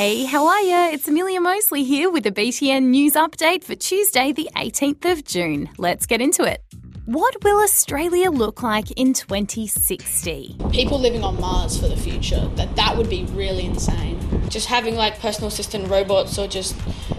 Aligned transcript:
Hey, 0.00 0.24
how 0.24 0.46
are 0.46 0.62
you? 0.62 0.94
It's 0.94 1.06
Amelia 1.08 1.42
Mosley 1.42 1.84
here 1.84 2.10
with 2.10 2.24
a 2.24 2.30
BTN 2.30 2.84
News 2.84 3.12
Update 3.12 3.62
for 3.62 3.74
Tuesday, 3.74 4.32
the 4.32 4.48
18th 4.56 5.04
of 5.12 5.24
June. 5.26 5.68
Let's 5.76 6.06
get 6.06 6.22
into 6.22 6.42
it. 6.44 6.64
What 7.04 7.44
will 7.44 7.62
Australia 7.62 8.30
look 8.30 8.62
like 8.62 8.90
in 8.92 9.12
2060? 9.12 10.56
People 10.70 10.98
living 10.98 11.22
on 11.22 11.38
Mars 11.38 11.78
for 11.78 11.86
the 11.86 11.98
future, 11.98 12.48
that 12.54 12.74
that 12.76 12.96
would 12.96 13.10
be 13.10 13.24
really 13.34 13.66
insane. 13.66 14.18
Just 14.48 14.68
having 14.68 14.94
like 14.94 15.18
personal 15.18 15.48
assistant 15.48 15.86
robots 15.90 16.38
or 16.38 16.48
just 16.48 16.74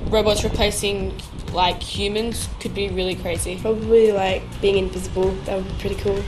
robots 0.08 0.44
replacing 0.44 1.14
like 1.54 1.84
humans 1.84 2.50
could 2.60 2.74
be 2.74 2.90
really 2.90 3.14
crazy. 3.14 3.60
Probably 3.60 4.12
like 4.12 4.42
being 4.60 4.80
invisible, 4.80 5.30
that 5.46 5.58
would 5.58 5.68
be 5.68 5.74
pretty 5.82 5.96
cool. 5.98 6.24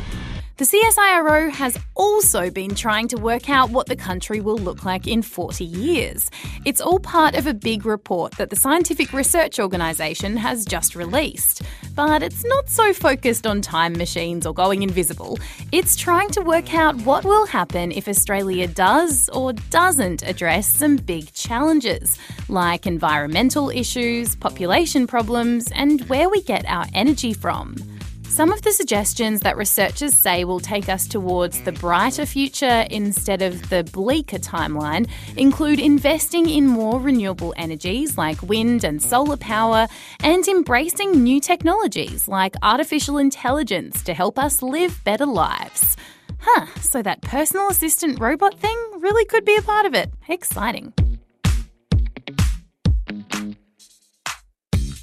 The 0.57 0.65
CSIRO 0.65 1.49
has 1.49 1.79
also 1.95 2.51
been 2.51 2.75
trying 2.75 3.07
to 3.07 3.17
work 3.17 3.49
out 3.49 3.71
what 3.71 3.87
the 3.87 3.95
country 3.95 4.39
will 4.39 4.59
look 4.59 4.85
like 4.85 5.07
in 5.07 5.23
40 5.23 5.65
years. 5.65 6.29
It's 6.63 6.79
all 6.79 6.99
part 6.99 7.33
of 7.33 7.47
a 7.47 7.55
big 7.55 7.87
report 7.87 8.33
that 8.37 8.51
the 8.51 8.55
Scientific 8.55 9.13
Research 9.13 9.59
Organisation 9.59 10.37
has 10.37 10.63
just 10.63 10.95
released. 10.95 11.63
But 11.95 12.21
it's 12.21 12.45
not 12.45 12.69
so 12.69 12.93
focused 12.93 13.47
on 13.47 13.63
time 13.63 13.93
machines 13.93 14.45
or 14.45 14.53
going 14.53 14.83
invisible. 14.83 15.39
It's 15.71 15.95
trying 15.95 16.29
to 16.29 16.41
work 16.41 16.75
out 16.75 16.97
what 16.97 17.25
will 17.25 17.47
happen 17.47 17.91
if 17.91 18.07
Australia 18.07 18.67
does 18.67 19.29
or 19.29 19.53
doesn't 19.53 20.21
address 20.21 20.67
some 20.67 20.97
big 20.97 21.33
challenges, 21.33 22.19
like 22.47 22.85
environmental 22.85 23.71
issues, 23.71 24.35
population 24.35 25.07
problems, 25.07 25.71
and 25.71 26.07
where 26.09 26.29
we 26.29 26.43
get 26.43 26.63
our 26.67 26.85
energy 26.93 27.33
from. 27.33 27.75
Some 28.33 28.51
of 28.51 28.63
the 28.63 28.71
suggestions 28.71 29.41
that 29.41 29.57
researchers 29.57 30.15
say 30.15 30.43
will 30.43 30.59
take 30.59 30.89
us 30.89 31.05
towards 31.05 31.61
the 31.61 31.71
brighter 31.71 32.25
future 32.25 32.87
instead 32.89 33.43
of 33.43 33.69
the 33.69 33.83
bleaker 33.83 34.39
timeline 34.39 35.07
include 35.37 35.79
investing 35.79 36.49
in 36.49 36.65
more 36.65 36.99
renewable 36.99 37.53
energies 37.57 38.17
like 38.17 38.41
wind 38.41 38.85
and 38.85 38.99
solar 38.99 39.37
power 39.37 39.87
and 40.23 40.47
embracing 40.47 41.23
new 41.23 41.39
technologies 41.39 42.27
like 42.27 42.55
artificial 42.63 43.19
intelligence 43.19 44.01
to 44.01 44.15
help 44.15 44.39
us 44.39 44.63
live 44.63 44.99
better 45.03 45.27
lives. 45.27 45.95
Huh, 46.39 46.65
so 46.81 47.03
that 47.03 47.21
personal 47.21 47.69
assistant 47.69 48.19
robot 48.19 48.59
thing 48.59 48.77
really 48.97 49.25
could 49.25 49.45
be 49.45 49.55
a 49.57 49.61
part 49.61 49.85
of 49.85 49.93
it. 49.93 50.11
Exciting. 50.27 50.91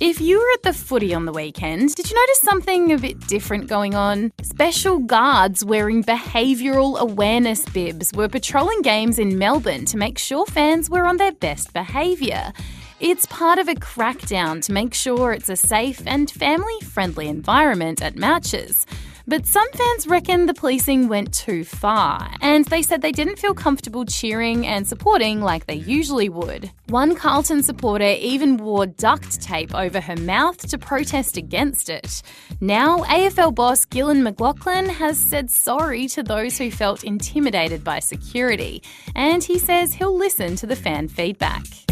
If 0.00 0.18
you 0.18 0.38
were 0.38 0.52
at 0.54 0.62
the 0.62 0.72
footy 0.72 1.12
on 1.12 1.26
the 1.26 1.32
weekend, 1.32 1.94
did 1.94 2.08
you 2.08 2.16
notice 2.16 2.40
something 2.40 2.90
a 2.90 2.96
bit 2.96 3.20
different 3.26 3.66
going 3.66 3.94
on? 3.94 4.32
Special 4.42 4.98
guards 4.98 5.62
wearing 5.62 6.02
behavioural 6.02 6.98
awareness 6.98 7.66
bibs 7.66 8.10
were 8.14 8.26
patrolling 8.26 8.80
games 8.80 9.18
in 9.18 9.36
Melbourne 9.36 9.84
to 9.84 9.98
make 9.98 10.18
sure 10.18 10.46
fans 10.46 10.88
were 10.88 11.04
on 11.04 11.18
their 11.18 11.32
best 11.32 11.74
behaviour. 11.74 12.54
It's 12.98 13.26
part 13.26 13.58
of 13.58 13.68
a 13.68 13.74
crackdown 13.74 14.64
to 14.64 14.72
make 14.72 14.94
sure 14.94 15.34
it's 15.34 15.50
a 15.50 15.56
safe 15.56 16.00
and 16.06 16.30
family 16.30 16.80
friendly 16.80 17.28
environment 17.28 18.00
at 18.00 18.16
matches. 18.16 18.86
But 19.30 19.46
some 19.46 19.70
fans 19.74 20.08
reckon 20.08 20.46
the 20.46 20.54
policing 20.54 21.06
went 21.06 21.32
too 21.32 21.62
far, 21.62 22.34
and 22.40 22.64
they 22.64 22.82
said 22.82 23.00
they 23.00 23.12
didn't 23.12 23.38
feel 23.38 23.54
comfortable 23.54 24.04
cheering 24.04 24.66
and 24.66 24.88
supporting 24.88 25.40
like 25.40 25.66
they 25.66 25.76
usually 25.76 26.28
would. 26.28 26.72
One 26.88 27.14
Carlton 27.14 27.62
supporter 27.62 28.16
even 28.18 28.56
wore 28.56 28.86
duct 28.86 29.40
tape 29.40 29.72
over 29.72 30.00
her 30.00 30.16
mouth 30.16 30.58
to 30.68 30.76
protest 30.78 31.36
against 31.36 31.88
it. 31.88 32.22
Now, 32.60 33.04
AFL 33.04 33.54
boss 33.54 33.84
Gillon 33.84 34.22
McLachlan 34.24 34.88
has 34.88 35.16
said 35.16 35.48
sorry 35.48 36.08
to 36.08 36.24
those 36.24 36.58
who 36.58 36.72
felt 36.72 37.04
intimidated 37.04 37.84
by 37.84 38.00
security, 38.00 38.82
and 39.14 39.44
he 39.44 39.60
says 39.60 39.94
he'll 39.94 40.18
listen 40.18 40.56
to 40.56 40.66
the 40.66 40.74
fan 40.74 41.06
feedback. 41.06 41.89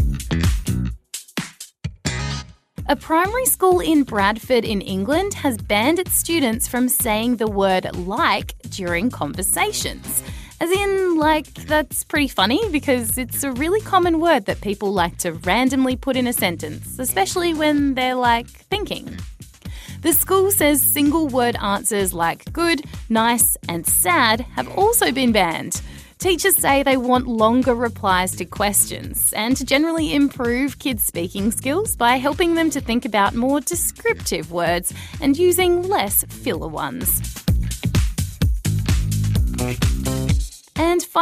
A 2.91 2.97
primary 2.97 3.45
school 3.45 3.81
in 3.81 4.03
Bradford 4.03 4.65
in 4.65 4.81
England 4.81 5.35
has 5.35 5.59
banned 5.59 5.99
its 5.99 6.15
students 6.15 6.67
from 6.67 6.89
saying 6.89 7.37
the 7.37 7.47
word 7.47 7.95
like 7.95 8.55
during 8.71 9.11
conversations. 9.11 10.23
As 10.59 10.71
in, 10.71 11.19
like, 11.19 11.53
that's 11.67 12.03
pretty 12.05 12.29
funny 12.29 12.67
because 12.71 13.19
it's 13.19 13.45
a 13.45 13.53
really 13.53 13.83
common 13.83 14.21
word 14.21 14.47
that 14.47 14.63
people 14.63 14.91
like 14.91 15.19
to 15.19 15.33
randomly 15.33 15.97
put 15.97 16.17
in 16.17 16.27
a 16.27 16.33
sentence, 16.33 16.99
especially 16.99 17.53
when 17.53 17.93
they're 17.93 18.15
like 18.15 18.49
thinking. 18.49 19.19
The 20.01 20.15
school 20.15 20.51
says 20.51 20.81
single 20.81 21.29
word 21.29 21.57
answers 21.57 22.15
like 22.15 22.51
good, 22.55 22.87
nice, 23.11 23.59
and 23.69 23.87
sad 23.87 24.41
have 24.57 24.79
also 24.79 25.13
been 25.13 25.33
banned. 25.33 25.83
Teachers 26.19 26.57
say 26.57 26.83
they 26.83 26.97
want 26.97 27.29
longer 27.29 27.77
replies 27.77 28.35
to 28.37 28.45
questions 28.45 29.33
and 29.37 29.57
to 29.57 29.65
generally 29.65 30.13
improve 30.13 30.81
kids' 30.81 31.05
speaking 31.05 31.53
skills 31.53 31.95
by 31.95 32.17
helping 32.17 32.57
them 32.57 32.71
to 32.71 32.81
think 32.81 33.05
about 33.05 33.37
more 33.37 33.61
descriptive 33.61 34.51
words 34.51 34.93
and 35.21 35.39
using 35.39 35.83
less 35.83 36.25
filler 36.25 36.67
ones. 36.67 37.23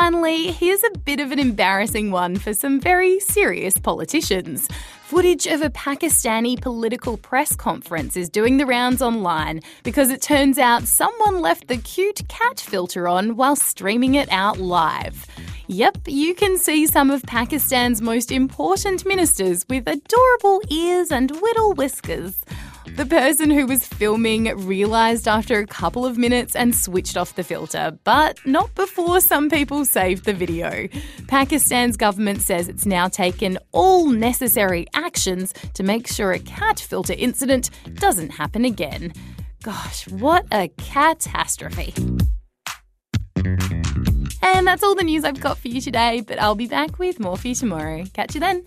Finally, 0.06 0.52
here's 0.52 0.84
a 0.84 0.98
bit 0.98 1.18
of 1.18 1.32
an 1.32 1.40
embarrassing 1.40 2.12
one 2.12 2.36
for 2.36 2.54
some 2.54 2.78
very 2.78 3.18
serious 3.18 3.76
politicians. 3.76 4.68
Footage 5.02 5.48
of 5.48 5.62
a 5.62 5.70
Pakistani 5.70 6.62
political 6.62 7.16
press 7.16 7.56
conference 7.56 8.16
is 8.16 8.28
doing 8.28 8.56
the 8.56 8.66
rounds 8.66 9.02
online 9.02 9.60
because 9.82 10.12
it 10.12 10.22
turns 10.22 10.58
out 10.58 10.84
someone 10.84 11.40
left 11.40 11.66
the 11.66 11.78
cute 11.78 12.20
cat 12.28 12.60
filter 12.60 13.08
on 13.08 13.34
while 13.34 13.56
streaming 13.56 14.14
it 14.14 14.28
out 14.30 14.58
live. 14.58 15.26
Yep, 15.66 15.98
you 16.06 16.36
can 16.36 16.56
see 16.56 16.86
some 16.86 17.10
of 17.10 17.24
Pakistan's 17.24 18.00
most 18.00 18.30
important 18.30 19.04
ministers 19.04 19.66
with 19.68 19.88
adorable 19.88 20.62
ears 20.70 21.10
and 21.10 21.32
little 21.32 21.72
whiskers. 21.72 22.44
The 22.96 23.04
person 23.04 23.50
who 23.50 23.66
was 23.66 23.86
filming 23.86 24.44
realised 24.66 25.28
after 25.28 25.58
a 25.58 25.66
couple 25.66 26.06
of 26.06 26.16
minutes 26.16 26.56
and 26.56 26.74
switched 26.74 27.18
off 27.18 27.34
the 27.34 27.44
filter, 27.44 27.98
but 28.04 28.38
not 28.46 28.74
before 28.74 29.20
some 29.20 29.50
people 29.50 29.84
saved 29.84 30.24
the 30.24 30.32
video. 30.32 30.88
Pakistan's 31.28 31.98
government 31.98 32.40
says 32.40 32.70
it's 32.70 32.86
now 32.86 33.06
taken 33.06 33.58
all 33.72 34.06
necessary 34.06 34.86
actions 34.94 35.52
to 35.74 35.82
make 35.82 36.08
sure 36.08 36.32
a 36.32 36.38
cat 36.38 36.80
filter 36.80 37.12
incident 37.12 37.68
doesn't 37.96 38.30
happen 38.30 38.64
again. 38.64 39.12
Gosh, 39.62 40.08
what 40.08 40.46
a 40.50 40.68
catastrophe. 40.78 41.92
And 44.40 44.66
that's 44.66 44.82
all 44.82 44.94
the 44.94 45.04
news 45.04 45.22
I've 45.22 45.40
got 45.40 45.58
for 45.58 45.68
you 45.68 45.82
today, 45.82 46.22
but 46.22 46.40
I'll 46.40 46.54
be 46.54 46.66
back 46.66 46.98
with 46.98 47.20
more 47.20 47.36
for 47.36 47.48
you 47.48 47.54
tomorrow. 47.54 48.06
Catch 48.14 48.34
you 48.34 48.40
then. 48.40 48.64